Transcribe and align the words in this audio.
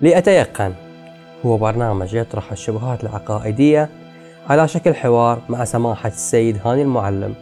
لأتيقن 0.00 0.74
هو 1.46 1.58
برنامج 1.58 2.14
يطرح 2.14 2.52
الشبهات 2.52 3.04
العقائدية 3.04 3.90
على 4.46 4.68
شكل 4.68 4.94
حوار 4.94 5.42
مع 5.48 5.64
سماحة 5.64 6.08
السيد 6.08 6.60
هاني 6.64 6.82
المعلم. 6.82 7.34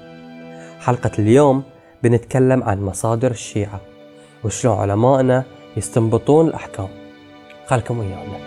حلقة 0.80 1.10
اليوم 1.18 1.62
بنتكلم 2.02 2.62
عن 2.62 2.82
مصادر 2.82 3.30
الشيعة 3.30 3.80
وشلون 4.44 4.78
علمائنا 4.78 5.44
يستنبطون 5.76 6.48
الأحكام. 6.48 6.88
خلكم 7.66 7.98
ويانا. 7.98 8.38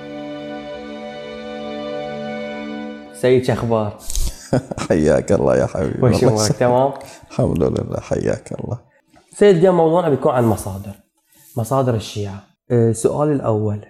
سيد 3.14 3.46
شو 3.46 3.54
أخبار؟ 3.54 3.98
حياك 4.90 5.32
الله 5.32 5.58
يا 5.58 5.66
حبيبي. 5.66 6.06
وش 6.06 6.24
أمورك؟ 6.24 6.52
تمام؟ 6.52 6.94
الحمد 7.32 7.64
لله 7.64 8.00
حياك 8.00 8.52
الله. 8.52 8.80
سيد 9.34 9.56
اليوم 9.56 9.78
موضوعنا 9.78 10.10
بيكون 10.10 10.32
عن 10.32 10.46
مصادر. 10.46 10.94
مصادر 11.58 11.96
الشيعة. 11.96 12.44
أه، 12.72 12.92
سؤالي 12.92 13.34
الأول. 13.34 13.86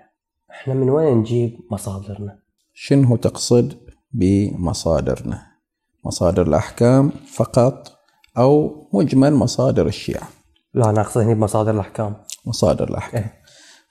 إحنا 0.51 0.73
من 0.73 0.89
وين 0.89 1.17
نجيب 1.17 1.59
مصادرنا؟ 1.71 2.39
شنو 2.73 3.15
تقصد 3.15 3.77
بمصادرنا؟ 4.11 5.41
مصادر 6.05 6.47
الأحكام 6.47 7.11
فقط 7.33 7.99
أو 8.37 8.75
مجمل 8.93 9.33
مصادر 9.33 9.87
الشيعة؟ 9.87 10.27
لا 10.73 10.89
أنا 10.89 11.01
أقصد 11.01 11.21
هنا 11.21 11.33
بمصادر 11.33 11.71
الأحكام. 11.71 12.15
مصادر 12.45 12.89
الأحكام. 12.89 13.23
إيه. 13.23 13.33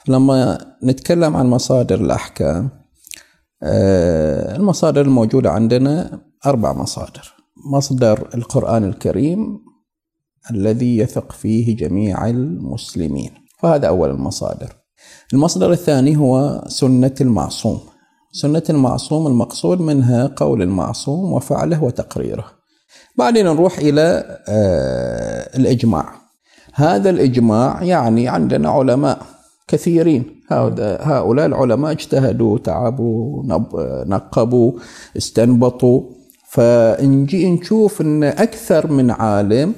لما 0.08 0.58
نتكلم 0.84 1.36
عن 1.36 1.46
مصادر 1.46 2.00
الأحكام 2.00 2.70
آه، 3.62 4.56
المصادر 4.56 5.00
الموجودة 5.00 5.50
عندنا 5.50 6.20
أربع 6.46 6.72
مصادر. 6.72 7.34
مصدر 7.72 8.28
القرآن 8.34 8.84
الكريم 8.84 9.60
الذي 10.50 10.98
يثق 10.98 11.32
فيه 11.32 11.76
جميع 11.76 12.28
المسلمين. 12.28 13.30
فهذا 13.58 13.88
أول 13.88 14.10
المصادر. 14.10 14.72
المصدر 15.32 15.72
الثاني 15.72 16.16
هو 16.16 16.64
سنة 16.68 17.14
المعصوم. 17.20 17.80
سنة 18.32 18.62
المعصوم 18.70 19.26
المقصود 19.26 19.80
منها 19.80 20.30
قول 20.36 20.62
المعصوم 20.62 21.32
وفعله 21.32 21.84
وتقريره. 21.84 22.44
بعدين 23.18 23.46
نروح 23.46 23.78
إلى 23.78 24.38
آه، 24.48 25.56
الإجماع. 25.56 26.14
هذا 26.74 27.10
الإجماع 27.10 27.82
يعني 27.82 28.28
عندنا 28.28 28.68
علماء 28.68 29.22
كثيرين. 29.68 30.24
هؤلاء 30.50 31.46
العلماء 31.46 31.92
اجتهدوا 31.92 32.58
تعبوا 32.58 33.42
نقبوا 34.06 34.72
استنبطوا. 35.16 36.02
فنجي 36.50 37.50
نشوف 37.50 38.00
إن 38.00 38.24
أكثر 38.24 38.92
من 38.92 39.10
عالم 39.10 39.74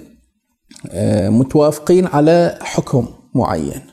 آه، 0.90 1.28
متوافقين 1.28 2.06
على 2.06 2.58
حكم 2.62 3.06
معين. 3.34 3.89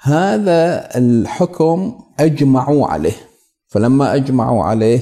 هذا 0.00 0.88
الحكم 0.96 2.00
أجمعوا 2.20 2.86
عليه. 2.86 3.16
فلما 3.68 4.14
أجمعوا 4.14 4.64
عليه 4.64 5.00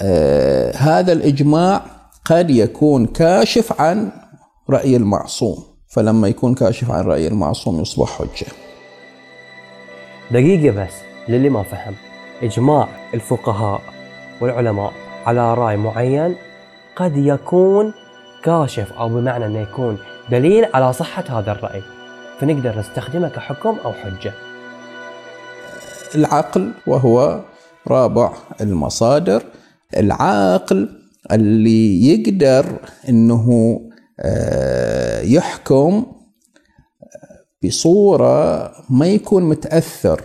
آه، 0.00 0.76
هذا 0.76 1.12
الإجماع 1.12 1.82
قد 2.24 2.50
يكون 2.50 3.06
كاشف 3.06 3.80
عن 3.80 4.10
رأي 4.70 4.96
المعصوم. 4.96 5.64
فلما 5.88 6.28
يكون 6.28 6.54
كاشف 6.54 6.90
عن 6.90 7.04
رأي 7.04 7.28
المعصوم 7.28 7.80
يصبح 7.80 8.08
حجة. 8.08 8.46
دقيقة 10.30 10.84
بس 10.84 10.92
للي 11.28 11.48
ما 11.48 11.62
فهم. 11.62 11.94
إجماع 12.42 12.88
الفقهاء 13.14 13.80
والعلماء 14.40 14.92
على 15.26 15.54
رأي 15.54 15.76
معين 15.76 16.36
قد 16.96 17.16
يكون 17.16 17.92
كاشف 18.44 18.92
أو 18.92 19.08
بمعنى 19.08 19.46
أنه 19.46 19.58
يكون 19.58 19.98
دليل 20.30 20.64
على 20.74 20.92
صحة 20.92 21.24
هذا 21.28 21.52
الرأي. 21.52 21.97
فنقدر 22.40 22.78
نستخدمه 22.78 23.28
كحكم 23.28 23.76
أو 23.84 23.92
حجة. 23.92 24.32
العقل 26.14 26.72
وهو 26.86 27.40
رابع 27.88 28.32
المصادر. 28.60 29.42
العاقل 29.96 30.88
اللي 31.32 32.06
يقدر 32.06 32.66
إنه 33.08 33.80
آه، 34.20 35.20
يحكم 35.20 36.06
بصورة 37.64 38.72
ما 38.90 39.06
يكون 39.06 39.42
متأثر. 39.42 40.20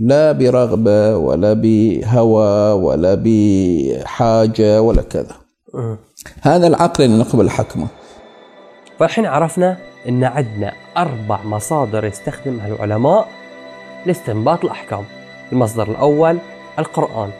لا 0.00 0.32
برغبة 0.32 1.16
ولا 1.16 1.52
بهوى 1.52 2.72
ولا 2.72 3.22
بحاجة 3.24 4.82
ولا 4.82 5.02
كذا. 5.02 5.36
هذا 6.42 6.66
العقل 6.66 7.04
اللي 7.04 7.18
نقبل 7.18 7.50
حكمه. 7.50 7.86
فالحين 8.98 9.26
عرفنا 9.26 9.76
أن 10.08 10.24
عندنا 10.24 10.85
أربع 10.96 11.42
مصادر 11.42 12.04
يستخدمها 12.04 12.68
العلماء 12.68 13.28
لاستنباط 14.06 14.64
الأحكام. 14.64 15.04
المصدر 15.52 15.90
الأول 15.90 16.38
القرآن 16.78 17.30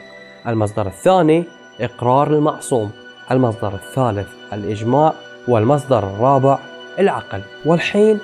المصدر 0.47 0.87
الثاني 0.87 1.44
إقرار 1.81 2.34
المعصوم 2.34 2.91
المصدر 3.31 3.75
الثالث 3.75 4.28
الإجماع 4.53 5.12
والمصدر 5.49 5.99
الرابع 5.99 6.59
العقل. 6.99 7.43
والحين 7.66 8.19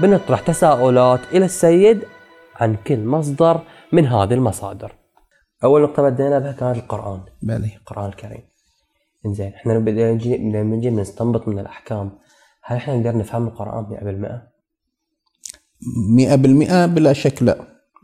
بنطرح 0.00 0.40
تساؤلات 0.40 1.20
إلى 1.32 1.44
السيد 1.44 2.04
عن 2.56 2.76
كل 2.86 3.04
مصدر 3.04 3.60
من 3.92 4.06
هذه 4.06 4.34
المصادر. 4.34 4.92
أول 5.64 5.82
نقطة 5.82 6.02
بدينا 6.02 6.38
بها 6.38 6.52
كانت 6.52 6.76
القرآن. 6.76 7.20
بلي. 7.42 7.76
القرآن 7.76 8.08
الكريم. 8.08 8.42
بدنا 9.64 10.12
نجي 10.12 10.36
لما 10.36 10.76
نجي 10.76 10.90
نستنبط 10.90 11.48
من 11.48 11.58
الأحكام. 11.58 12.18
هل 12.62 12.76
إحنا 12.76 12.96
نقدر 12.96 13.18
نفهم 13.18 13.46
القرآن 13.46 13.84
100%؟ 13.84 14.53
مئة 16.08 16.34
بالمئة 16.34 16.86
بلا 16.86 17.12
شك 17.12 17.42
لا. 17.42 17.58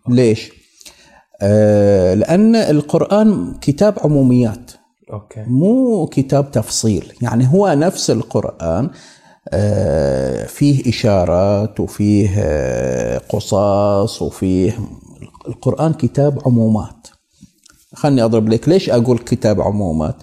ليش؟ 0.08 0.52
آه 1.42 2.14
لأن 2.14 2.56
القرآن 2.56 3.54
كتاب 3.60 3.94
عموميات. 3.98 4.70
أوكي. 5.12 5.44
مو 5.46 6.06
كتاب 6.06 6.50
تفصيل. 6.50 7.12
يعني 7.22 7.48
هو 7.52 7.74
نفس 7.78 8.10
القرآن 8.10 8.90
آه، 9.48 10.46
فيه 10.46 10.88
إشارات 10.90 11.80
وفيه 11.80 12.30
آه، 12.38 13.18
قصص 13.18 14.22
وفيه 14.22 14.78
القرآن 15.48 15.92
كتاب 15.92 16.38
عمومات. 16.46 17.06
خلني 17.94 18.24
أضرب 18.24 18.48
لك 18.48 18.68
ليش 18.68 18.90
أقول 18.90 19.18
كتاب 19.18 19.60
عمومات 19.60 20.16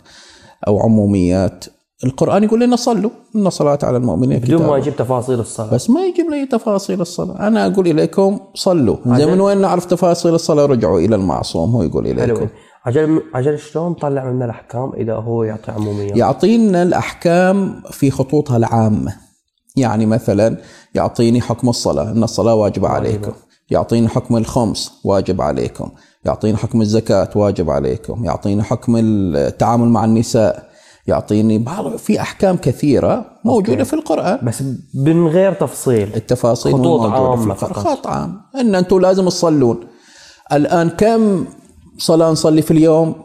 أو 0.67 0.79
عموميات. 0.79 1.66
القرآن 2.03 2.44
يقول 2.44 2.62
لنا 2.62 2.75
صلوا 2.75 3.12
إن 3.35 3.50
صلاة 3.50 3.80
على 3.84 3.97
المؤمنين 3.97 4.40
بدون 4.40 4.68
ما 4.68 4.78
يجيب 4.78 4.96
تفاصيل 4.96 5.40
الصلاة. 5.40 5.74
بس 5.74 5.90
ما 5.90 6.06
يجيب 6.06 6.30
لي 6.30 6.46
تفاصيل 6.46 7.02
الصلاة. 7.02 7.47
أنا 7.47 7.68
أقول 7.68 7.88
إليكم 7.88 8.40
صلوا. 8.56 8.97
زي. 9.06 9.25
من 9.25 9.41
وين 9.41 9.62
نعرف 9.62 9.85
تفاصيل 9.85 10.34
الصلاة؟ 10.34 10.66
رجعوا 10.66 11.00
إلى 11.00 11.16
المعصوم 11.16 11.75
هو 11.75 11.84
يقول 11.84 12.08
إليكم. 12.08 12.47
عجل 12.85 13.22
عجل 13.34 13.59
شلون 13.59 13.94
طلع 13.94 14.31
منا 14.31 14.46
الأحكام 14.46 14.91
إذا 14.94 15.13
هو 15.13 15.44
يعطي 15.44 15.72
عموميات 15.72 16.18
يعطينا 16.18 16.84
الأحكام 16.84 17.81
في 17.91 18.12
خطوطها 18.12 18.58
العامة. 18.58 19.16
يعني 19.75 20.06
مثلا 20.06 20.58
يعطيني 20.96 21.41
حكم 21.41 21.69
الصلاة. 21.69 22.12
أن 22.12 22.24
الصلاة 22.24 22.56
واجبة 22.56 22.88
عليكم. 22.88 23.31
يعطيني 23.69 24.08
حكم 24.08 24.38
الخمس 24.38 24.91
واجب 25.03 25.41
عليكم. 25.41 25.90
يعطيني 26.25 26.58
حكم 26.58 26.81
الزكاة 26.81 27.29
واجب 27.35 27.69
عليكم. 27.69 28.25
يعطيني 28.25 28.64
حكم 28.64 28.96
التعامل 28.97 29.88
مع 29.88 30.06
النساء. 30.06 30.68
يعطيني 31.07 31.57
بعض 31.57 31.95
في 31.95 32.22
أحكام 32.22 32.57
كثيرة 32.57 33.25
موجودة 33.45 33.72
أوكي. 33.72 33.85
في 33.85 33.94
القرآن 33.94 34.40
بس 34.44 34.63
من 34.94 35.28
غير 35.28 35.53
تفصيل 35.53 36.16
التفاصيل 36.16 36.73
خطوط 36.73 37.01
القرآن. 37.01 37.53
فقط. 37.53 37.73
خط 37.78 38.07
عام 38.07 38.41
إن 38.56 38.75
أنتم 38.75 39.00
لازم 39.00 39.25
تصلون 39.25 39.79
الآن 40.53 40.90
كم 40.90 41.46
صلاة 41.97 42.31
نصلي 42.31 42.62
في 42.62 42.72
اليوم 42.72 43.16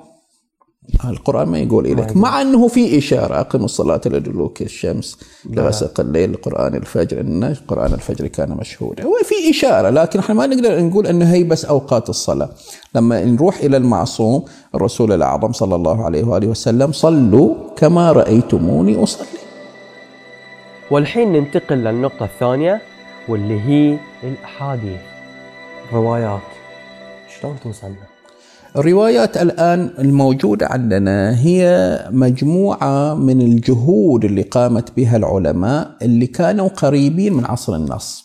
القرآن 1.05 1.49
ما 1.49 1.59
يقول 1.59 1.87
إليك. 1.87 2.17
مع 2.17 2.41
أنه 2.43 2.69
في 2.69 2.99
إشارة 2.99 3.41
أقم 3.41 3.65
الصلاة 3.65 4.01
لدلوك 4.07 4.63
الشمس 4.63 5.19
لغسق 5.51 6.01
الليل 6.01 6.33
لقرآن 6.33 6.75
الفجر 6.75 7.21
إن 7.21 7.57
قرآن 7.69 7.93
الفجر 7.93 8.27
كان 8.27 8.51
مشهودا. 8.51 9.07
وفي 9.07 9.51
إشارة 9.51 9.91
لكن 9.91 10.19
إحنا 10.19 10.35
ما 10.35 10.47
نقدر 10.47 10.83
نقول 10.83 11.07
أنه 11.07 11.33
هي 11.33 11.45
بس 11.45 11.65
أوقات 11.65 12.09
الصلاة. 12.09 12.49
لما 12.95 13.25
نروح 13.25 13.59
إلى 13.59 13.77
المعصوم 13.77 14.45
الرسول 14.75 15.13
الأعظم 15.13 15.53
صلى 15.53 15.75
الله 15.75 16.05
عليه 16.05 16.25
وآله 16.25 16.49
وسلم 16.49 16.93
صلوا 16.93 17.55
كما 17.77 18.13
رأيتموني 18.13 19.03
أصلي. 19.03 19.27
والحين 20.91 21.33
ننتقل 21.33 21.77
للنقطة 21.77 22.25
الثانية 22.25 22.83
واللي 23.29 23.61
هي 23.61 23.99
الأحاديث. 24.23 25.01
الروايات 25.89 26.41
شلون 27.41 27.57
توصلنا؟ 27.65 28.13
الروايات 28.77 29.37
الآن 29.37 29.91
الموجودة 29.99 30.67
عندنا 30.67 31.41
هي 31.41 31.99
مجموعة 32.11 33.15
من 33.15 33.41
الجهود 33.41 34.25
اللي 34.25 34.43
قامت 34.43 34.97
بها 34.97 35.17
العلماء 35.17 35.97
اللي 36.03 36.27
كانوا 36.27 36.69
قريبين 36.69 37.33
من 37.33 37.45
عصر 37.45 37.75
النص. 37.75 38.25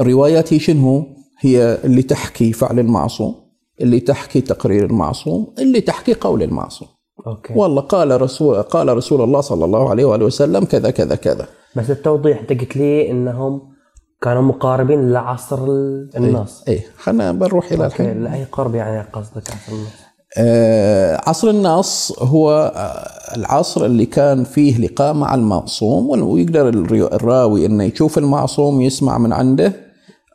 الروايات 0.00 0.52
هي 0.52 0.58
شنو؟ 0.58 1.06
هي 1.40 1.78
اللي 1.84 2.02
تحكي 2.02 2.52
فعل 2.52 2.78
المعصوم 2.78 3.34
اللي 3.80 4.00
تحكي 4.00 4.40
تقرير 4.40 4.84
المعصوم 4.84 5.54
اللي 5.58 5.80
تحكي 5.80 6.14
قول 6.14 6.42
المعصوم. 6.42 6.88
أوكي. 7.26 7.52
والله 7.56 7.82
قال 7.82 8.20
رسول 8.22 8.62
قال 8.62 8.96
رسول 8.96 9.20
الله 9.22 9.40
صلى 9.40 9.64
الله 9.64 9.90
عليه 9.90 10.04
وآله 10.04 10.24
وسلم 10.24 10.64
كذا 10.64 10.90
كذا 10.90 11.14
كذا. 11.14 11.48
بس 11.76 11.90
التوضيح 11.90 12.40
انت 12.40 12.60
قلت 12.60 12.76
لي 12.76 13.10
إنهم 13.10 13.73
كانوا 14.22 14.42
مقاربين 14.42 15.12
لعصر 15.12 15.64
ال- 15.64 16.10
النص. 16.16 16.64
إيه 16.68 16.80
خلينا 16.98 17.32
بنروح 17.32 17.72
إلى 17.72 17.84
أوكي 17.84 18.02
الحين. 18.02 18.24
لاي 18.24 18.44
قرب 18.52 18.74
يعني 18.74 19.06
قصدك 19.12 19.42
عصر 19.50 19.72
النص؟ 19.72 19.88
آه، 20.38 21.20
عصر 21.26 21.48
النص 21.50 22.12
هو 22.18 22.72
آه، 22.76 23.36
العصر 23.36 23.84
اللي 23.84 24.06
كان 24.06 24.44
فيه 24.44 24.78
لقاء 24.78 25.14
مع 25.14 25.34
المعصوم 25.34 26.22
ويقدر 26.22 26.68
الراوي 26.92 27.66
إنه 27.66 27.84
يشوف 27.84 28.18
المعصوم 28.18 28.80
يسمع 28.80 29.18
من 29.18 29.32
عنده 29.32 29.72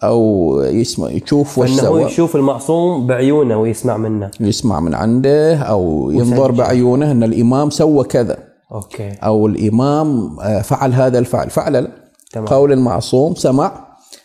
أو 0.04 0.62
يسمع 0.66 1.10
يشوف 1.12 1.58
وش 1.60 1.70
إنه 1.70 1.78
هو 1.82 1.86
سوى. 1.86 2.04
يشوف 2.04 2.36
المعصوم 2.36 3.08
بعيونه 3.08 3.58
ويسمع 3.58 3.98
منه. 3.98 4.32
يسمع 4.40 4.80
من 4.80 4.94
عنده 4.96 5.56
أو 5.58 6.12
ينظر 6.12 6.52
بعيونه 6.52 7.12
إن 7.12 7.24
الإمام 7.24 7.70
سوى 7.70 8.04
كذا. 8.04 8.38
أوكي. 8.72 9.10
أو 9.10 9.48
الإمام 9.48 10.40
آه، 10.40 10.62
فعل 10.62 10.94
هذا 10.94 11.20
الفعل. 11.20 11.50
فعل 11.50 11.88
تمام. 12.32 12.48
قول 12.48 12.72
المعصوم 12.72 13.36
سمع. 13.36 13.72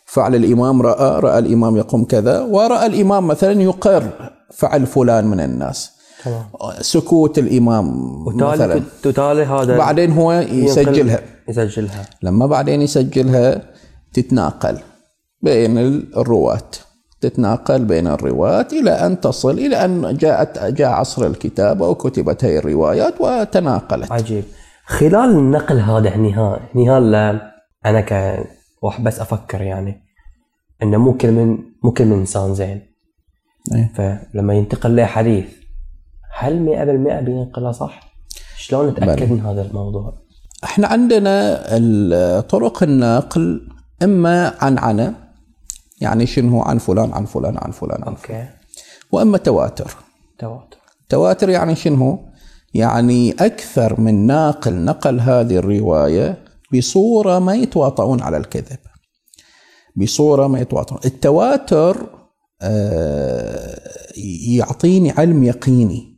فعل 0.07 0.35
الإمام 0.35 0.83
رأى. 0.83 1.21
رأى 1.21 1.39
الإمام 1.39 1.77
يقوم 1.77 2.05
كذا. 2.05 2.41
ورأى 2.41 2.87
الإمام 2.87 3.27
مثلا 3.27 3.63
يقر. 3.63 4.05
فعل 4.53 4.87
فلان 4.87 5.27
من 5.27 5.41
الناس. 5.41 5.91
تمام. 6.25 6.45
سكوت 6.81 7.39
الإمام 7.39 7.87
مثلا. 8.27 8.75
وتالي 8.75 8.83
وتالي 9.07 9.43
هذا 9.43 9.79
بعدين 9.79 10.13
هو 10.13 10.33
يسجلها. 10.33 11.21
يسجلها. 11.49 12.05
لما 12.23 12.47
بعدين 12.47 12.83
يسجلها 12.83 13.63
تتناقل 14.13 14.79
بين 15.43 15.79
الرواة. 16.17 16.71
تتناقل 17.21 17.85
بين 17.85 18.07
الرواة 18.07 18.67
إلى 18.73 18.91
أن 18.91 19.21
تصل 19.21 19.51
إلى 19.51 19.85
أن 19.85 20.17
جاءت 20.17 20.59
جاء 20.59 20.89
عصر 20.89 21.27
الكتابة 21.27 21.89
وكتبت 21.89 22.45
هذه 22.45 22.59
الروايات 22.59 23.15
وتناقلت. 23.21 24.13
عجيب. 24.13 24.45
خلال 24.87 25.31
النقل 25.31 25.79
هذا 25.79 26.09
هني 26.09 26.33
ها 26.33 27.54
أنا 27.87 28.01
ك 28.01 28.41
واحد 28.83 29.05
بس 29.05 29.21
أفكر 29.21 29.63
يعني 29.63 30.03
إنه 30.83 30.99
مو 30.99 31.17
كل 31.17 31.33
من 31.33 31.59
مو 31.85 31.93
كل 31.93 32.05
من 32.05 32.19
إنسان 32.19 32.55
زين. 32.55 32.95
إيه. 33.75 33.93
فلما 33.95 34.55
ينتقل 34.55 34.97
له 34.97 35.05
حديث 35.05 35.45
هل 36.35 36.67
100% 37.21 37.25
بينقلها 37.25 37.73
صح؟ 37.73 38.15
شلون 38.57 38.89
نتأكد 38.89 39.33
من 39.33 39.41
هذا 39.41 39.63
الموضوع؟ 39.63 40.13
إحنا 40.65 40.87
عندنا 40.87 42.41
طرق 42.41 42.83
النقل 42.83 43.69
إما 44.03 44.55
عن 44.61 44.79
عنا 44.79 45.15
يعني 46.01 46.27
شنو؟ 46.27 46.63
عن 46.63 46.79
فلان 46.79 47.13
عن 47.13 47.25
فلان 47.25 47.57
عن 47.59 47.71
فلان 47.71 48.05
عن 48.05 48.15
فلان. 48.15 48.39
أوكي 48.39 48.49
وإما 49.13 49.39
تواتر. 49.39 49.97
تواتر. 50.39 50.79
تواتر 51.09 51.49
يعني 51.49 51.75
شنو؟ 51.75 52.29
يعني 52.75 53.33
أكثر 53.33 54.01
من 54.01 54.27
ناقل 54.27 54.85
نقل 54.85 55.21
هذه 55.21 55.57
الرواية 55.57 56.44
بصورة 56.75 57.39
ما 57.39 57.55
يتواطؤون 57.55 58.23
على 58.23 58.37
الكذب. 58.37 58.79
بصورة 59.97 60.47
ما 60.47 60.61
يتواطؤون. 60.61 61.01
التواتر 61.05 62.07
آه، 62.63 63.81
يعطيني 64.49 65.11
علم 65.11 65.45
يقيني 65.45 66.15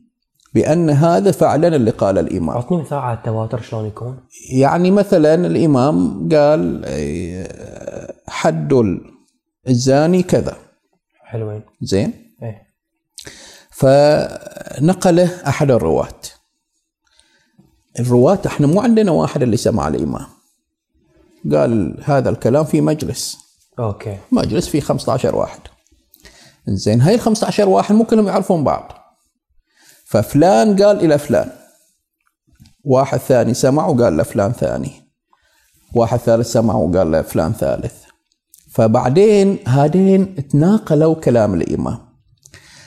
بأن 0.54 0.90
هذا 0.90 1.30
فعلا 1.30 1.76
اللي 1.76 1.90
قال 1.90 2.18
الإمام. 2.18 2.56
اعطني 2.56 2.78
مثال 2.78 2.98
على 2.98 3.18
التواتر 3.18 3.60
شلون 3.60 3.86
يكون؟ 3.86 4.20
يعني 4.52 4.90
مثلا 4.90 5.34
الإمام 5.34 6.28
قال 6.32 6.82
آه، 6.86 8.14
حد 8.28 8.98
الزاني 9.68 10.22
كذا. 10.22 10.56
حلوين. 11.24 11.62
زين؟ 11.80 12.12
إيه. 12.42 12.62
فنقله 13.70 15.30
أحد 15.48 15.70
الرواة. 15.70 16.20
الرواة 18.00 18.38
إحنا 18.46 18.66
مو 18.66 18.80
عندنا 18.80 19.10
واحد 19.10 19.42
اللي 19.42 19.56
سمع 19.56 19.88
الإمام. 19.88 20.26
قال 21.54 22.00
هذا 22.04 22.30
الكلام 22.30 22.64
في 22.64 22.80
مجلس. 22.80 23.38
أوكي. 23.78 24.18
مجلس 24.32 24.68
فيه 24.68 24.80
15 24.80 25.36
واحد. 25.36 25.60
زين 26.68 27.00
هاي 27.00 27.14
ال 27.14 27.20
15 27.20 27.68
واحد 27.68 27.94
مو 27.94 28.04
كلهم 28.04 28.26
يعرفون 28.26 28.64
بعض. 28.64 28.92
ففلان 30.04 30.82
قال 30.82 31.04
إلى 31.04 31.18
فلان. 31.18 31.50
واحد 32.84 33.18
ثاني 33.18 33.54
سمع 33.54 33.86
وقال 33.86 34.16
لفلان 34.16 34.52
ثاني. 34.52 34.90
واحد 35.94 36.18
ثالث 36.18 36.52
سمع 36.52 36.74
وقال 36.74 37.10
لفلان 37.10 37.52
ثالث. 37.52 37.94
فبعدين 38.70 39.58
هذين 39.66 40.48
تناقلوا 40.48 41.14
كلام 41.14 41.54
الإمام. 41.54 41.98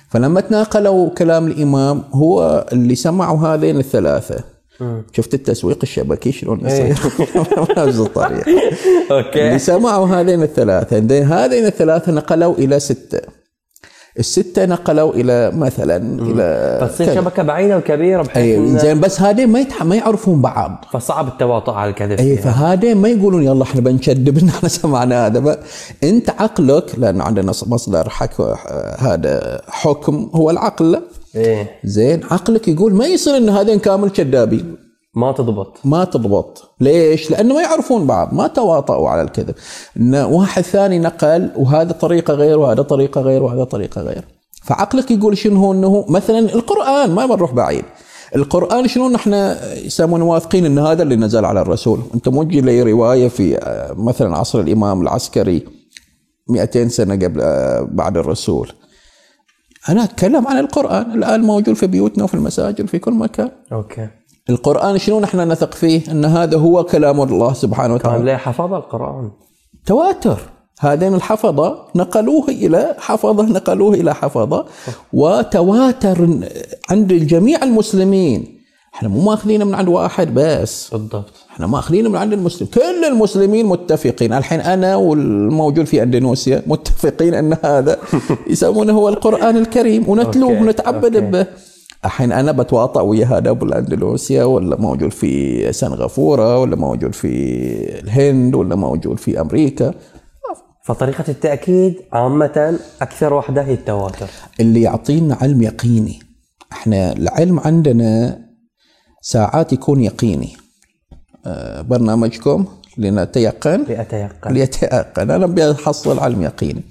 فلما 0.09 0.41
تناقلوا 0.41 1.09
كلام 1.09 1.47
الإمام 1.47 2.03
هو 2.13 2.65
اللي 2.71 2.95
سمعوا 2.95 3.39
هذين 3.39 3.77
الثلاثة. 3.77 4.43
شفت 5.13 5.33
التسويق 5.33 5.79
الشبكي 5.83 6.31
شلون 6.31 6.65
إيه. 6.65 6.91
يصير؟ 6.91 7.11
بنفس 7.75 7.99
الطريقة. 7.99 8.45
أوكي. 9.11 9.47
اللي 9.47 9.59
سمعوا 9.59 10.07
هذين 10.07 10.43
الثلاثة 10.43 10.99
بعدين 10.99 11.23
هذين 11.23 11.65
الثلاثة 11.65 12.11
نقلوا 12.11 12.55
إلى 12.55 12.79
ستة. 12.79 13.19
الستة 14.19 14.65
نقلوا 14.65 15.13
إلى 15.13 15.51
مثلا 15.51 15.97
إلى 16.21 16.77
فتصير 16.81 17.07
كذا. 17.07 17.15
شبكة 17.15 17.43
بعيدة 17.43 17.77
وكبيرة 17.77 18.21
بحيث 18.21 18.59
أي 18.59 18.77
زين 18.77 18.99
بس 18.99 19.21
هذين 19.21 19.49
ما 19.49 19.59
يتح... 19.59 19.83
ما 19.83 19.95
يعرفون 19.95 20.41
بعض. 20.41 20.85
فصعب 20.91 21.27
التواطؤ 21.27 21.71
على 21.73 21.89
الكذب 21.89 22.19
اي 22.19 22.37
فيها. 22.37 22.51
فهذين 22.51 22.97
ما 22.97 23.09
يقولون 23.09 23.43
يلا 23.43 23.63
إحنا 23.63 23.81
بنشدب 23.81 24.37
ان 24.43 24.49
إحنا 24.49 24.69
سمعنا 24.69 25.25
هذا. 25.25 25.39
ب... 25.39 25.57
أنت 26.03 26.29
عقلك 26.29 26.99
لأن 26.99 27.21
عندنا 27.21 27.51
مصدر 27.67 28.09
حك... 28.09 28.41
هذا 28.99 29.61
حكم 29.67 30.29
هو 30.35 30.49
العقل. 30.49 31.01
إيه. 31.35 31.79
زين 31.83 32.23
عقلك 32.23 32.67
يقول 32.67 32.93
ما 32.93 33.05
يصير 33.05 33.37
إن 33.37 33.49
هذين 33.49 33.79
كامل 33.79 34.09
كذابين. 34.09 34.75
ما 35.15 35.31
تضبط. 35.31 35.77
ما 35.85 36.03
تضبط. 36.03 36.71
ليش؟ 36.81 37.31
لأنه 37.31 37.55
ما 37.55 37.61
يعرفون 37.61 38.07
بعض 38.07 38.33
ما 38.33 38.47
تواطؤوا 38.47 39.09
على 39.09 39.21
الكذب. 39.21 39.55
إن 39.97 40.15
واحد 40.15 40.61
ثاني 40.61 40.99
نقل 40.99 41.51
وهذا 41.55 41.91
طريقة 41.91 42.33
غير 42.33 42.59
وهذا 42.59 42.81
طريقة 42.81 43.21
غير 43.21 43.43
وهذا 43.43 43.63
طريقة 43.63 44.01
غير. 44.01 44.23
فعقلك 44.63 45.11
يقول 45.11 45.37
شنو؟ 45.37 45.65
هو 45.65 45.73
إنه 45.73 46.05
مثلا 46.09 46.39
القرآن 46.39 47.11
ما 47.11 47.25
بنروح 47.25 47.53
بعيد. 47.53 47.83
القرآن 48.35 48.87
شنو؟ 48.87 49.09
نحن 49.09 49.55
يسمون 49.85 50.21
واثقين 50.21 50.65
إن 50.65 50.79
هذا 50.79 51.03
اللي 51.03 51.15
نزل 51.15 51.45
على 51.45 51.61
الرسول. 51.61 51.99
أنت 52.15 52.29
موجه 52.29 52.59
لي 52.59 52.81
رواية 52.81 53.27
في 53.27 53.57
آه، 53.57 53.93
مثلا 53.93 54.37
عصر 54.37 54.59
الإمام 54.59 55.01
العسكري 55.01 55.65
200 56.47 56.87
سنة 56.87 57.15
قبل 57.15 57.41
آه، 57.41 57.87
بعد 57.91 58.17
الرسول. 58.17 58.71
أنا 59.89 60.03
أتكلم 60.03 60.47
عن 60.47 60.59
القرآن. 60.59 61.11
الآن 61.11 61.41
موجود 61.41 61.75
في 61.75 61.87
بيوتنا 61.87 62.23
وفي 62.23 62.33
المساجد 62.33 62.85
في 62.85 62.99
كل 62.99 63.13
مكان. 63.13 63.51
أوكي. 63.71 64.07
القرآن 64.49 64.97
شنو 64.97 65.19
نحن 65.19 65.51
نثق 65.51 65.73
فيه؟ 65.73 66.11
إن 66.11 66.25
هذا 66.25 66.57
هو 66.57 66.83
كلام 66.83 67.21
الله 67.21 67.53
سبحانه 67.53 67.97
كان 67.97 68.11
وتعالى 68.11 68.23
ليه 68.23 68.35
حفظ 68.35 68.73
القرآن. 68.73 69.31
تواتر. 69.85 70.39
هذين 70.79 71.13
الحفظة 71.13 71.77
نقلوه 71.95 72.47
إلى 72.49 72.95
حفظة 72.99 73.43
نقلوه 73.43 73.93
إلى 73.93 74.15
حفظة. 74.15 74.65
وتواتر 75.13 76.29
عند 76.89 77.13
جميع 77.13 77.63
المسلمين. 77.63 78.59
إحنا 78.95 79.09
مو 79.09 79.21
ماخذينه 79.21 79.65
من 79.65 79.75
عند 79.75 79.87
واحد 79.87 80.33
بس. 80.33 80.89
بالضبط. 80.91 81.33
إحنا 81.59 81.71
ماخذينه 81.71 82.09
من 82.09 82.15
عند 82.15 82.33
المسلم. 82.33 82.67
كل 82.67 83.05
المسلمين 83.07 83.65
متفقين. 83.65 84.33
الحين 84.33 84.59
أنا 84.59 84.95
والموجود 84.95 85.85
في 85.85 86.03
أندونيسيا 86.03 86.63
متفقين 86.67 87.33
أن 87.33 87.57
هذا 87.63 87.97
يسمونه 88.51 88.93
هو 88.93 89.09
القرآن 89.09 89.57
الكريم. 89.57 90.09
ونتلوه 90.09 90.61
ونتعبد. 90.61 91.31
به. 91.31 91.45
الحين 92.05 92.31
أنا 92.31 92.51
بتواطأ 92.51 93.01
ويا 93.01 93.25
هذا 93.25 93.51
بالاندونيسيا 93.51 94.43
ولا 94.43 94.75
موجود 94.81 95.11
في 95.11 95.73
سنغافورة 95.73 96.59
ولا 96.59 96.75
موجود 96.75 97.13
في 97.13 97.29
الهند 97.99 98.55
ولا 98.55 98.75
موجود 98.75 99.19
في 99.19 99.41
أمريكا. 99.41 99.93
فطريقة 100.85 101.23
التأكيد 101.29 101.95
عامة 102.13 102.79
أكثر 103.01 103.33
وحدة 103.33 103.61
هي 103.61 103.73
التواتر. 103.73 104.27
اللي 104.59 104.81
يعطينا 104.81 105.37
علم 105.41 105.61
يقيني. 105.61 106.19
إحنا 106.71 107.13
العلم 107.13 107.59
عندنا 107.59 108.39
ساعات 109.21 109.73
يكون 109.73 110.01
يقيني. 110.01 110.68
برنامجكم 111.81 112.65
لنتيقن. 112.97 113.83
لاتيقن 113.83 114.53
ليتيقن. 114.53 115.31
أنا 115.31 115.45
ابي 115.45 115.71
أحصل 115.71 116.19
علم 116.19 116.41
يقيني. 116.41 116.83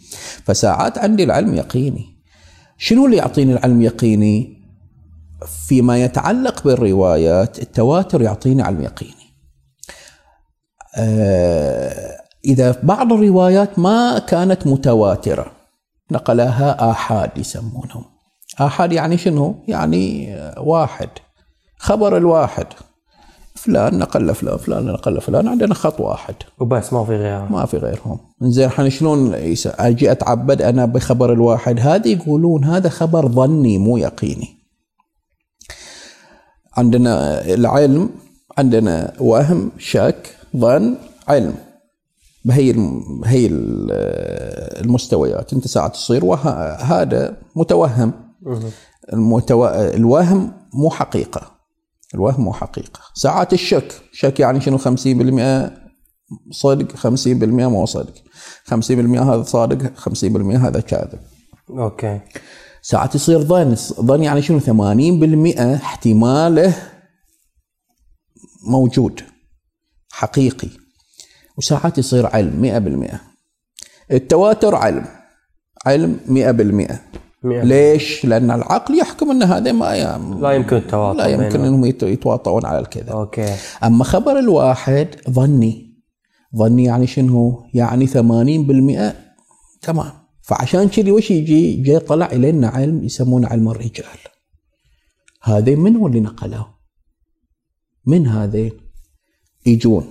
فساعات 0.44 0.98
عندي 0.98 1.24
العلم 1.24 1.54
يقيني. 1.54 2.06
شنو 2.78 3.06
اللي 3.06 3.16
يعطيني 3.16 3.52
العلم 3.52 3.82
يقيني؟ 3.82 4.58
فيما 5.68 6.04
يتعلق 6.04 6.64
بالروايات 6.64 7.58
التواتر 7.58 8.22
يعطيني 8.22 8.62
علم 8.62 8.82
يقيني. 8.82 9.28
آه، 10.96 12.18
إذا 12.44 12.80
بعض 12.82 13.12
الروايات 13.12 13.78
ما 13.78 14.18
كانت 14.18 14.66
متواترة 14.66 15.52
نقلها 16.10 16.90
آحاد 16.90 17.38
يسمونهم. 17.38 18.04
آحاد 18.60 18.92
يعني 18.92 19.18
شنو؟ 19.18 19.64
يعني 19.68 20.34
آه، 20.34 20.60
واحد. 20.60 21.08
خبر 21.78 22.16
الواحد. 22.16 22.66
فلان 23.58 23.98
نقل 23.98 24.26
لفلان 24.26 24.56
فلان 24.56 24.86
نقل 24.86 25.14
لفلان 25.14 25.48
عندنا 25.48 25.74
خط 25.74 26.00
واحد. 26.00 26.34
وبس 26.60 26.92
ما 26.92 27.04
في 27.04 27.16
غيرها 27.16 27.48
ما 27.50 27.66
في 27.66 27.76
غيرهم. 27.76 28.18
زين 28.42 28.64
إحنا 28.66 28.88
شلون 28.88 29.34
أجي 29.66 30.12
أتعبد 30.12 30.62
أنا 30.62 30.86
بخبر 30.86 31.32
الواحد. 31.32 31.80
هذا 31.80 32.08
يقولون 32.08 32.64
هذا 32.64 32.88
خبر 32.88 33.28
ظني 33.28 33.78
مو 33.78 33.96
يقيني. 33.96 34.48
عندنا 36.76 37.44
العلم 37.44 38.10
عندنا 38.58 39.12
وهم 39.20 39.70
شك 39.78 40.36
ظن 40.56 40.96
علم. 41.28 41.54
بهي 42.44 42.70
الم- 42.70 43.22
هي 43.24 43.46
ال- 43.46 44.84
المستويات. 44.84 45.52
أنت 45.52 45.66
ساعات 45.66 45.92
تصير 45.92 46.24
هذا 46.80 47.36
متوهم. 47.56 48.12
المتو... 49.12 49.66
الوهم 49.66 50.52
مو 50.74 50.90
حقيقة. 50.90 51.57
الوهم 52.14 52.44
مو 52.44 52.52
حقيقة. 52.52 53.00
ساعات 53.14 53.52
الشك 53.52 53.92
شك 54.12 54.40
يعني 54.40 54.60
شنو 54.60 54.78
50% 54.78 55.70
صدق 56.50 56.96
50% 56.96 57.44
مو 57.44 57.86
صدق. 57.86 58.14
50% 58.70 58.70
هذا 59.22 59.42
صادق 59.42 59.92
50% 59.96 60.56
هذا 60.56 60.80
كاذب. 60.80 61.20
أوكي. 61.70 62.20
ساعات 62.82 63.14
يصير 63.14 63.40
ظن 63.42 63.74
ظن 64.00 64.22
يعني 64.22 64.42
شنو؟ 64.42 64.60
80% 64.60 65.60
احتماله 65.60 66.74
موجود 68.62 69.20
حقيقي. 70.12 70.68
وساعات 71.56 71.98
يصير 71.98 72.26
علم 72.26 72.62
100% 74.10 74.12
التواتر 74.12 74.74
علم 74.74 75.06
علم 75.86 76.20
100% 76.26 76.30
مئة. 76.74 77.00
ليش؟ 77.64 78.24
لأن 78.24 78.50
العقل 78.50 78.98
يحكم 78.98 79.30
أن 79.30 79.42
هذا 79.42 79.72
ما 79.72 79.94
يم... 79.96 80.40
لا 80.40 80.50
يمكن 80.52 80.76
التواطؤ 80.76 81.18
لا 81.18 81.26
يمكن 81.26 81.84
يت- 81.84 82.02
يتواطؤون 82.02 82.66
على 82.66 82.78
الكذا 82.78 83.12
أوكي 83.12 83.54
أما 83.84 84.04
خبر 84.04 84.38
الواحد 84.38 85.08
ظني 85.30 85.88
ظني 86.56 86.84
يعني 86.84 87.06
شنو؟ 87.06 87.62
يعني 87.74 88.06
80% 88.06 89.14
تمام 89.82 90.10
فعشان 90.42 90.88
كذي 90.88 91.10
وش 91.12 91.30
يجي؟ 91.30 91.82
جاي 91.82 91.98
طلع 91.98 92.26
إلينا 92.26 92.68
علم 92.68 93.04
يسمونه 93.04 93.48
علم 93.48 93.68
الرجال 93.70 94.04
هذين 95.42 95.80
من 95.80 95.96
هو 95.96 96.06
اللي 96.06 96.20
نقلوه؟ 96.20 96.66
من 98.06 98.26
هذين؟ 98.26 98.72
يجون 99.66 100.04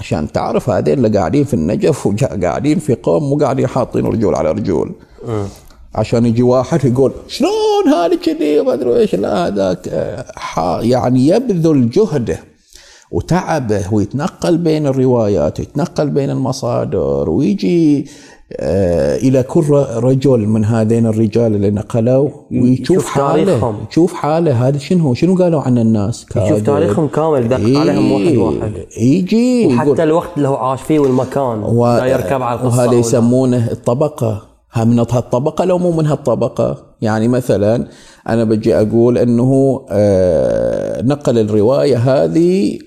عشان 0.00 0.32
تعرف 0.32 0.70
هذين 0.70 0.94
اللي 1.04 1.18
قاعدين 1.18 1.44
في 1.44 1.54
النجف 1.54 2.06
وقاعدين 2.06 2.78
في 2.78 2.94
قوم 2.94 3.22
مو 3.30 3.36
قاعدين 3.36 3.66
حاطين 3.66 4.06
رجول 4.06 4.34
على 4.34 4.50
رجول. 4.52 4.94
عشان 5.94 6.26
يجي 6.26 6.42
واحد 6.42 6.84
يقول 6.84 7.12
شلون 7.28 7.94
هذا 7.94 8.16
كذي 8.16 8.60
وما 8.60 8.72
أدري 8.74 8.96
إيش 9.00 9.14
لا 9.14 9.46
هذاك 9.48 9.86
يعني 10.82 11.26
يبذل 11.28 11.90
جهده 11.90 12.38
وتعبه 13.10 13.82
ويتنقل 13.94 14.58
بين 14.58 14.86
الروايات 14.86 15.60
ويتنقل 15.60 16.10
بين 16.10 16.30
المصادر 16.30 17.30
ويجي 17.30 18.06
آه، 18.56 19.16
إلى 19.16 19.42
كل 19.42 19.64
رجل 19.96 20.38
من 20.40 20.64
هذين 20.64 21.06
الرجال 21.06 21.54
اللي 21.54 21.70
نقلوا 21.70 22.30
ويشوف 22.50 22.80
يشوف 22.90 23.06
حاله. 23.06 23.74
يشوف 23.90 24.12
حاله 24.14 24.68
هذا 24.68 24.78
شنو 24.78 25.14
شنو 25.14 25.34
قالوا 25.36 25.60
عن 25.60 25.78
الناس 25.78 26.26
يشوف. 26.36 26.62
تاريخهم 26.66 27.08
كامل 27.08 27.48
دق 27.48 27.54
عليهم 27.56 28.12
واحد 28.12 28.26
إيه، 28.26 28.38
واحد 28.38 28.72
يجي 29.00 29.66
وحتى 29.66 30.02
الوقت 30.02 30.28
اللي 30.36 30.48
هو 30.48 30.56
عاش 30.56 30.82
فيه 30.82 30.98
والمكان 30.98 31.62
و- 31.62 31.86
لا 31.96 32.04
يركب 32.06 32.42
على 32.42 32.60
القصة 32.60 32.78
وهذا 32.78 32.92
يسمونه 32.94 33.68
الطبقة 33.72 34.42
ها 34.72 34.84
من 34.84 34.98
هالطبقة 34.98 35.64
لو 35.64 35.78
مو 35.78 35.92
من 35.92 36.06
هالطبقة. 36.06 36.96
يعني 37.00 37.28
مثلا 37.28 37.88
أنا 38.28 38.44
بجي 38.44 38.74
أقول 38.74 39.18
أنه 39.18 39.86
آه، 39.90 41.02
نقل 41.02 41.38
الرواية 41.38 41.96
هذه 41.96 42.78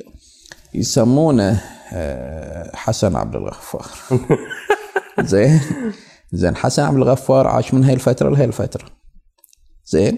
يسمونه 0.74 1.62
آه، 1.94 2.72
حسن 2.76 3.16
عبد 3.16 3.36
الغفار. 3.36 3.86
زين؟ 5.32 5.60
زين 6.34 6.56
حسن 6.56 6.84
عبد 6.84 6.98
الغفار 6.98 7.48
عاش 7.48 7.74
من 7.74 7.84
هاي 7.84 7.94
الفترة 7.94 8.30
لهي 8.30 8.46
الفترة. 8.46 8.86
زين؟ 9.86 10.18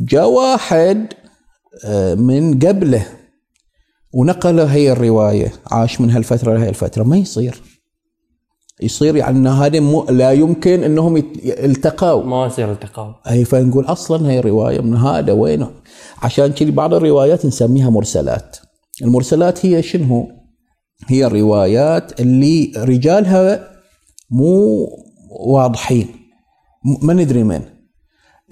جاء 0.00 0.28
واحد 0.28 1.06
آه، 1.84 2.14
من 2.14 2.58
قبله 2.58 3.06
ونقل 4.12 4.60
هي 4.60 4.92
الرواية 4.92 5.52
عاش 5.70 6.00
من 6.00 6.10
هالفترة 6.10 6.54
لهي 6.54 6.68
الفترة. 6.68 7.02
ما 7.02 7.16
يصير. 7.16 7.62
يصير 8.82 9.16
يعني 9.16 9.38
إن 9.38 9.46
هذا 9.46 9.80
مو 9.80 10.04
لا 10.04 10.32
يمكن 10.32 10.82
إنهم 10.84 11.16
يلتقوا. 11.44 12.22
ما 12.24 12.46
يصير 12.46 12.72
التقاء. 12.72 13.20
أي 13.30 13.44
فنقول 13.44 13.84
أصلا 13.84 14.30
هي 14.30 14.40
رواية 14.40 14.80
من 14.80 14.96
هذا 14.96 15.32
وينه؟ 15.32 15.70
عشان 16.22 16.52
كذي 16.52 16.70
بعض 16.70 16.94
الروايات 16.94 17.46
نسميها 17.46 17.90
مرسلات. 17.90 18.56
المرسلات 19.02 19.66
هي 19.66 19.82
شنو؟ 19.82 20.28
هي 21.08 21.26
الروايات 21.26 22.20
اللي 22.20 22.72
رجالها 22.76 23.68
مو 24.30 24.88
واضحين. 25.46 26.08
ما 27.02 27.14
ندري 27.14 27.44
من. 27.44 27.60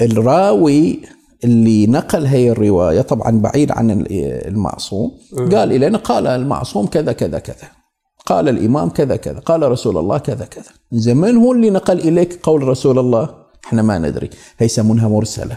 الراوي 0.00 1.00
اللي 1.44 1.86
نقل 1.86 2.26
هي 2.26 2.50
الرواية 2.50 3.00
طبعا 3.00 3.40
بعيد 3.40 3.72
عن 3.72 3.90
ال- 3.90 4.06
المعصوم 4.48 5.10
قال 5.52 5.72
إلينا 5.72 5.98
قال 5.98 6.26
المعصوم 6.26 6.86
كذا 6.86 7.12
كذا 7.12 7.38
كذا. 7.38 7.79
قال 8.26 8.48
الإمام 8.48 8.90
كذا 8.90 9.16
كذا 9.16 9.38
قال 9.38 9.62
رسول 9.62 9.98
الله 9.98 10.18
كذا 10.18 10.44
كذا. 10.44 10.72
زين 10.92 11.16
من 11.16 11.36
هو 11.36 11.52
اللي 11.52 11.70
نقل 11.70 11.98
إليك 11.98 12.40
قول 12.42 12.68
رسول 12.68 12.98
الله؟ 12.98 13.34
إحنا 13.64 13.82
ما 13.82 13.98
ندري 13.98 14.30
هي 14.58 14.66
يسمونها 14.66 15.08
مرسلة. 15.08 15.56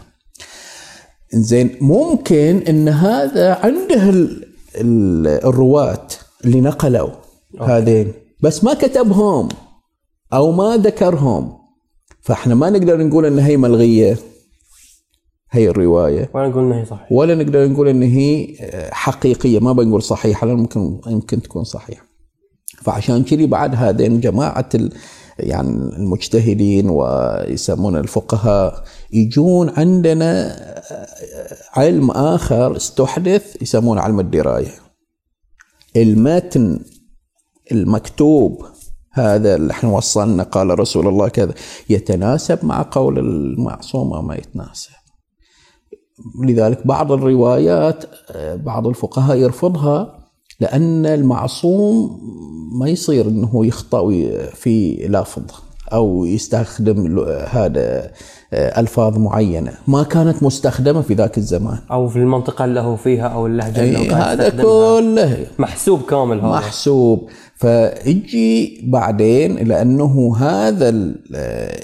زين 1.34 1.78
ممكن 1.82 2.64
إن 2.70 2.90
هذا 2.90 3.54
عنده 3.54 4.10
ال 4.10 4.46
ال 4.76 5.28
الرواة 5.28 6.08
اللي 6.46 6.62
نقلوا 6.62 7.10
هذين 7.62 8.14
بس 8.42 8.64
ما 8.64 8.74
كتبهم 8.74 9.50
أو 10.34 10.52
ما 10.52 10.78
ذكرهم. 10.78 11.58
فإحنا 12.22 12.56
ما 12.56 12.70
نقدر 12.70 13.08
نقول 13.08 13.26
إن 13.26 13.40
هي 13.40 13.58
ملغية 13.58 14.18
هي 15.52 15.70
الرواية. 15.70 16.30
وأنا 16.34 16.48
نقول 16.48 16.64
انه 16.64 16.82
هي 16.82 16.86
صح 16.86 17.12
ولا 17.12 17.36
نقدر 17.36 17.68
نقول 17.68 17.88
إن 17.88 18.04
هي 18.04 18.56
حقيقية 18.92 19.60
ما 19.60 19.74
بنقول 19.74 20.04
صحيحة 20.04 20.48
لأن 20.48 20.56
ممكن 20.56 21.00
يمكن 21.08 21.42
تكون 21.42 21.64
صحيحة. 21.64 22.13
فعشان 22.86 23.24
كذي 23.24 23.46
بعد 23.48 23.76
هذين 23.76 24.20
جماعة 24.20 24.70
ال 24.76 24.92
يعني 25.40 25.70
المجتهدين 25.70 26.90
ويسمون 26.90 27.96
الفقهاء 27.96 28.84
يجون 29.14 29.70
عندنا 29.70 30.48
آه، 30.92 31.08
علم 31.74 32.12
آخر 32.12 32.76
استحدث 32.76 33.62
يسمونه 33.62 34.02
علم 34.02 34.20
الدراية. 34.20 34.72
المتن 35.96 36.80
المكتوب 37.72 38.66
هذا 39.12 39.56
اللي 39.56 39.72
إحنا 39.72 39.90
وصلنا 39.90 40.44
قال 40.44 40.80
رسول 40.80 41.08
الله 41.08 41.28
كذا 41.28 41.54
يتناسب 41.90 42.66
مع 42.66 42.86
قول 42.92 43.20
المعصوم 43.20 44.14
أو 44.14 44.22
ما 44.22 44.36
يتناسب. 44.36 44.90
لذلك 46.44 46.88
بعض 46.88 47.12
الروايات 47.12 48.06
آه، 48.32 48.56
بعض 48.56 48.88
الفقهاء 48.88 49.38
يرفضها 49.38 50.23
لأن 50.64 51.06
المعصوم 51.06 52.20
ما 52.80 52.90
يصير 52.90 53.28
أنه 53.28 53.66
يخطأ 53.66 54.10
في 54.54 55.08
لفظ 55.10 55.42
أو 55.94 56.26
يستخدم 56.26 57.20
هذا 57.48 58.12
آه، 58.54 58.80
ألفاظ 58.80 59.18
معينة 59.18 59.72
ما 59.88 60.04
كانت 60.04 60.44
مستخدمة 60.44 61.02
في 61.02 61.14
ذاك 61.14 61.38
الزمان 61.38 61.78
أو 61.92 62.08
في 62.08 62.16
المنطقة 62.20 62.66
اللي 62.66 62.80
هو 62.80 62.96
فيها 62.96 63.28
أو 63.28 63.48
اللهجة 63.48 63.84
اللي 63.84 63.98
هو 64.12 64.16
هذا. 64.16 64.50
كله 64.50 65.46
محسوب 65.60 66.02
كامل 66.02 66.40
هذا 66.40 66.48
محسوب 66.50 67.30
فيجي 67.56 68.82
بعدين 68.88 69.56
لأنه 69.68 70.36
هذا 70.38 70.90
ال- 70.90 71.22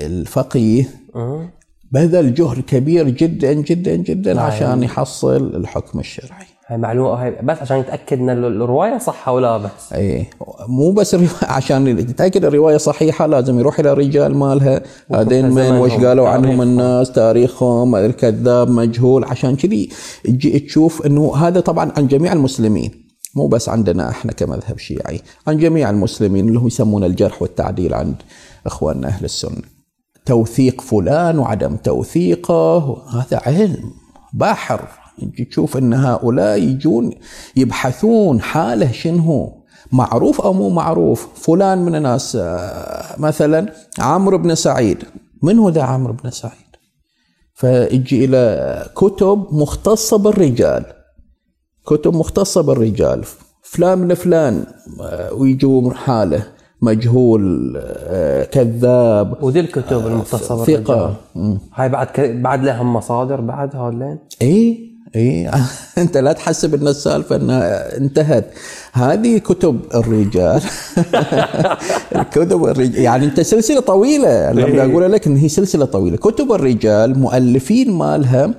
الفقيه 0.05 0.89
أه. 1.15 1.49
بذل 1.91 2.33
جهد 2.33 2.59
كبير 2.67 3.09
جدا 3.09 3.53
جدا 3.53 3.95
جدا. 3.95 4.41
عشان 4.41 4.83
يحصل 4.83 5.55
الحكم 5.55 5.99
الشرعي 5.99 6.45
هاي 6.69 6.77
معلومه 6.77 7.09
هاي 7.23 7.37
بس 7.43 7.57
عشان 7.61 7.77
يتأكد 7.77 8.19
إن 8.19 8.29
ال- 8.29 8.61
الرواية 8.61 8.97
صح 8.97 9.29
ولا 9.29 9.57
بس. 9.57 9.93
اي 9.93 10.25
مو 10.67 10.91
بس 10.91 11.15
عشان 11.43 12.07
تتاكد 12.07 12.45
الرواية 12.45 12.77
صحيحة 12.77 13.25
لازم 13.27 13.59
يروح 13.59 13.79
إلى 13.79 13.91
الرجال 13.91 14.37
مالها. 14.37 14.81
هذين 15.13 15.49
من 15.51 15.71
وش 15.71 15.91
قالوا 15.91 16.27
عنهم. 16.29 16.61
الناس 16.61 17.11
تاريخهم 17.11 17.95
الكذاب 17.95 18.69
مجهول. 18.69 19.23
عشان 19.25 19.55
كذي 19.55 19.89
تجي 20.23 20.59
تشوف 20.59 21.05
إنه 21.05 21.35
هذا 21.35 21.59
طبعا 21.59 21.91
عن 21.97 22.07
جميع 22.07 22.33
المسلمين. 22.33 22.91
مو 23.35 23.47
بس 23.47 23.69
عندنا 23.69 24.09
إحنا 24.09 24.31
كمذهب 24.31 24.77
شيعي 24.77 25.21
عن 25.47 25.57
جميع 25.57 25.89
المسلمين 25.89 26.47
اللي 26.47 26.59
هم 26.59 26.67
يسمون 26.67 27.03
الجرح 27.03 27.41
والتعديل 27.41 27.93
عند 27.93 28.15
إخواننا 28.65 29.07
أهل 29.07 29.25
السنة. 29.25 29.61
توثيق 30.25 30.81
فلان 30.81 31.39
وعدم 31.39 31.75
توثيقه 31.75 32.97
هذا 33.13 33.41
علم 33.45 33.91
بحر 34.33 34.81
تشوف 35.49 35.77
أن 35.77 35.93
هؤلاء 35.93 36.57
يجون 36.57 37.11
يبحثون 37.55 38.41
حاله 38.41 38.91
شنو 38.91 39.21
هو 39.21 39.59
معروف 39.91 40.41
أو 40.41 40.53
مو 40.53 40.69
معروف. 40.69 41.27
فلان 41.35 41.77
من 41.77 41.95
الناس 41.95 42.35
آه، 42.35 43.19
مثلا 43.19 43.73
عمرو 43.99 44.37
بن 44.37 44.55
سعيد. 44.55 45.03
من 45.43 45.59
هو 45.59 45.69
ذا 45.69 45.81
عمرو 45.81 46.13
بن 46.13 46.29
سعيد؟ 46.29 46.69
فيجي 47.53 48.25
إلى 48.25 48.85
كتب 48.95 49.47
مختصة 49.51 50.17
بالرجال. 50.17 50.85
كتب 51.87 52.13
مختصة 52.13 52.61
بالرجال. 52.61 53.23
فلان 53.61 53.97
من 53.97 54.13
فلان 54.13 54.65
آه، 55.01 55.33
ويجون 55.33 55.95
حاله 55.95 56.43
مجهول 56.81 57.73
آه، 57.77 58.43
كذاب. 58.43 59.43
ودي 59.43 59.59
الكتب 59.59 60.07
المختصة 60.07 60.65
ثقه 60.65 60.65
بالرجال. 60.65 61.13
مم. 61.35 61.59
هاي 61.75 61.89
بعد 61.89 62.07
ك... 62.07 62.19
بعد 62.19 62.63
لهم 62.63 62.93
مصادر 62.93 63.41
بعد 63.41 63.75
هذين 63.75 64.19
اي 64.41 64.88
اي 65.15 65.51
أنت 65.97 66.17
لا 66.17 66.33
تحسب 66.33 66.75
إن 66.75 66.87
السالفة 66.87 67.35
إنها 67.35 67.97
انتهت. 67.97 68.45
هذه 68.93 69.37
كتب 69.37 69.79
الرجال. 69.95 70.61
كتب 72.33 72.65
الرجال 72.65 72.95
يعني 73.01 73.25
أنت 73.25 73.41
سلسلة 73.41 73.79
طويلة. 73.79 74.51
لما 74.51 74.65
إيه. 74.65 74.91
أقول 74.91 75.11
لك 75.11 75.27
إن 75.27 75.37
هي 75.37 75.49
سلسلة 75.49 75.85
طويلة. 75.85 76.17
كتب 76.17 76.51
الرجال 76.51 77.19
مؤلفين 77.19 77.91
مالها 77.91 78.53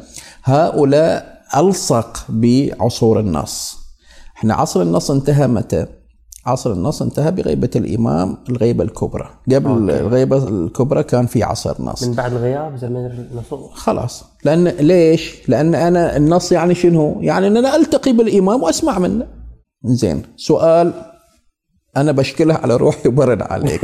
هؤلاء 0.45 1.41
ألصق 1.57 2.25
بعصور 2.29 3.21
النص. 3.21 3.79
إحنا 4.37 4.55
عصر 4.55 4.83
النص 4.83 5.11
انتهى 5.11 5.47
متى؟ 5.47 5.87
عصر 6.47 6.73
النص 6.73 7.03
انتهى 7.03 7.31
بغيبة 7.31 7.71
الإمام 7.77 8.37
الغيبة 8.49 8.85
الكبرى 8.85 9.31
قبل 9.53 9.71
أوكي. 9.71 10.01
الغيبة 10.01 10.49
الكبرى 10.49 11.03
كان 11.03 11.27
في 11.27 11.43
عصر 11.43 11.83
نص 11.83 12.03
من 12.03 12.15
بعد 12.15 12.33
الغياب 12.33 12.77
زمن 12.77 13.07
النصوص 13.07 13.71
خلاص 13.73 14.25
لأن 14.45 14.69
ليش؟ 14.69 15.49
لأن 15.49 15.75
أنا 15.75 16.17
النص 16.17 16.53
يعني 16.53 16.75
شنو؟ 16.75 17.17
يعني 17.21 17.47
ان 17.47 17.57
أنا 17.57 17.77
ألتقي 17.77 18.13
بالإمام 18.13 18.63
وأسمع 18.63 18.99
منه. 18.99 19.27
زين 19.85 20.23
سؤال 20.37 20.93
أنا 21.97 22.13
بشكله 22.13 22.55
على 22.55 22.77
روحي 22.77 23.09
وبرد 23.09 23.43
عليك. 23.43 23.81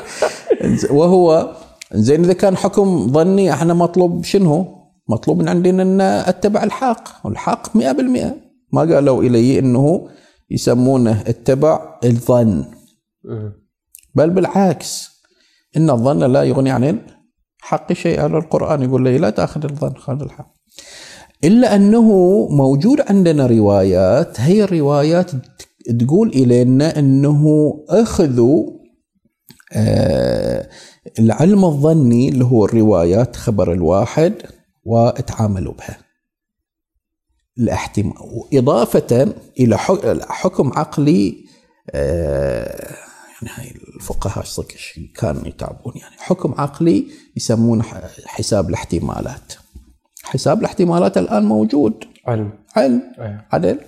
وهو 0.90 1.50
زين 1.92 2.24
إذا 2.24 2.32
كان 2.32 2.56
حكم 2.56 3.08
ظني 3.12 3.52
إحنا 3.52 3.74
مطلوب 3.74 4.24
شنو؟ 4.24 4.66
مطلوب 5.08 5.38
من 5.38 5.48
عندنا 5.48 5.82
أن 5.82 6.00
أتبع 6.00 6.62
الحق 6.62 7.26
والحق 7.26 7.78
100% 7.78 7.80
ما 8.72 8.80
قالوا 8.80 9.22
إلي 9.22 9.58
إنه 9.58 10.08
يسمونه 10.54 11.20
اتبع 11.26 11.98
الظن. 12.04 12.64
بل 14.14 14.30
بالعكس 14.30 15.10
إن 15.76 15.90
الظن 15.90 16.32
لا 16.32 16.42
يغني 16.42 16.70
عن 16.70 16.84
الحق 17.62 17.92
شيئا. 17.92 18.26
القرآن 18.26 18.82
يقول 18.82 19.04
لي 19.04 19.18
لا 19.18 19.30
تأخذ 19.30 19.64
الظن 19.64 19.94
خذ 19.94 20.22
الحق. 20.22 20.54
إلا 21.44 21.76
أنه 21.76 22.08
موجود 22.50 23.00
عندنا 23.08 23.46
روايات 23.46 24.40
هي 24.40 24.64
الروايات 24.64 25.30
تقول 26.00 26.28
إلينا 26.28 26.98
أنه 26.98 27.44
أخذوا 27.88 28.70
آه 29.72 30.68
العلم 31.18 31.64
الظني 31.64 32.28
اللي 32.28 32.44
هو 32.44 32.64
الروايات 32.64 33.36
خبر 33.36 33.72
الواحد 33.72 34.34
وتعاملوا 34.84 35.74
بها. 35.74 36.03
الاحتمال 37.58 38.14
إضافة 38.54 39.34
إلى 39.60 39.78
حك- 39.78 40.22
حكم 40.28 40.72
عقلي 40.76 41.44
آه، 41.90 42.94
يعني 43.42 43.54
هاي 43.56 43.74
الفقهاء 43.96 44.44
صدق 44.44 44.66
كانوا 45.16 45.48
يتعبون؟ 45.48 45.92
يعني 45.96 46.14
حكم 46.18 46.54
عقلي 46.58 47.06
يسمونه 47.36 47.84
حساب 48.26 48.68
الاحتمالات. 48.68 49.52
حساب 50.24 50.60
الاحتمالات 50.60 51.18
الآن 51.18 51.44
موجود. 51.44 52.04
علم. 52.26 52.50
علم. 52.76 53.02
إيه. 53.20 53.46
عدل. 53.52 53.78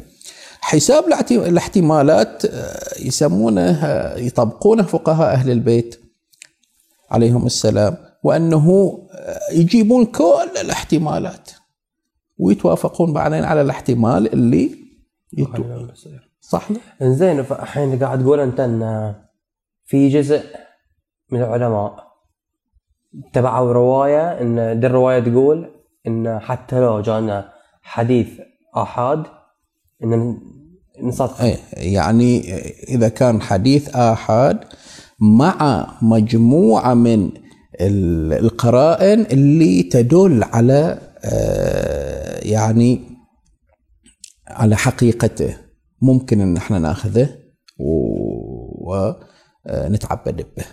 حساب 0.61 1.05
الاحت- 1.05 1.33
الاحتمالات 1.33 2.45
آه، 2.45 3.01
يسمونه 3.01 3.71
آه، 3.85 4.19
يطبقونه 4.19 4.83
فقهاء 4.83 5.33
أهل 5.33 5.51
البيت 5.51 6.01
عليهم 7.11 7.47
السلام 7.47 7.97
وأنه 8.23 8.99
يجيبون 9.53 10.05
كل 10.07 10.49
الاحتمالات. 10.61 11.51
ويتوافقون 12.39 13.13
بعدين 13.13 13.45
على 13.45 13.61
الاحتمال 13.61 14.33
اللي 14.33 14.71
يتو... 15.39 15.63
صح؟ 16.41 16.69
إنزين 17.03 17.43
فالحين 17.43 17.99
قاعد 17.99 18.23
تقول 18.23 18.41
أنت 18.41 18.61
إن 18.61 19.15
في 19.85 20.09
جزء 20.09 20.41
من 21.33 21.39
العلماء 21.43 22.07
تبعوا 23.33 23.73
رواية 23.73 24.41
إن 24.41 24.81
دي 24.81 24.87
الرواية 24.87 25.19
تقول 25.21 25.71
إن 26.07 26.39
حتى 26.39 26.81
لو 26.81 27.01
جانا 27.01 27.49
حديث 27.83 28.29
آحاد 28.77 29.23
إن 30.05 30.39
نصدق 31.03 31.41
أي 31.41 31.57
يعني 31.73 32.55
إذا 32.89 33.09
كان 33.09 33.41
حديث 33.43 33.97
آحاد 33.97 34.59
مع 35.21 35.87
مجموعة 36.03 36.95
من 36.95 37.31
ال- 37.81 38.33
القرائن 38.45 39.21
اللي 39.21 39.83
تدل 39.83 40.45
على 40.45 40.99
آه، 41.25 41.96
يعني 42.47 43.01
على 44.49 44.77
حقيقته 44.77 45.57
ممكن 46.03 46.41
إن 46.41 46.57
إحنا 46.57 46.79
ناخذه 46.79 47.29
ونتعبد 49.69 50.47
به. 50.57 50.65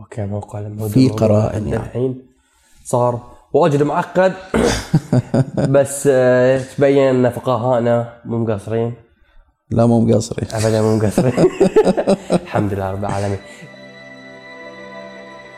أوكي 0.00 0.26
موقع 0.26 0.58
الموضوع 0.58 0.88
في 0.88 1.08
قرائن 1.08 1.68
يعني. 1.68 1.84
الحين 1.84 2.26
صار. 2.84 3.36
وأجد 3.52 3.82
معقد. 3.82 4.32
بس 5.74 6.08
آه، 6.12 6.58
تبين 6.76 7.02
أن 7.26 7.30
فقهائنا 7.30 8.20
مو 8.24 8.38
مقصرين 8.38 8.94
لا 9.70 9.86
مو 9.86 10.00
مقصرين 10.00 10.48
ابدا 10.52 10.82
مو 10.82 10.96
مقصرين 10.96 11.32
الحمد 12.42 12.74
لله 12.74 12.90
رب 12.90 13.04
العالمين. 13.04 13.38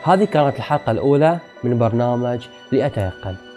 هذه 0.03 0.23
كانت 0.25 0.55
الحلقة 0.55 0.91
الأولى 0.91 1.39
من 1.63 1.77
برنامج 1.79 2.47
لأتيقن. 2.71 3.48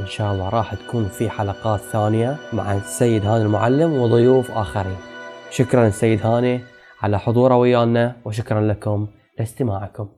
إن 0.00 0.06
شاء 0.06 0.32
الله 0.32 0.48
راح 0.48 0.74
تكون 0.74 1.08
في 1.08 1.30
حلقات 1.30 1.80
ثانية 1.80 2.36
مع 2.52 2.74
السيد 2.74 3.26
هاني 3.26 3.44
المعلم 3.44 3.92
وضيوف 3.92 4.50
آخرين. 4.50 4.96
شكرا 5.50 5.86
السيد 5.86 6.26
هاني 6.26 6.60
على 7.02 7.18
حضوره 7.18 7.56
ويانا 7.56 8.16
وشكرا 8.24 8.60
لكم 8.60 9.06
لاستماعكم. 9.38 10.08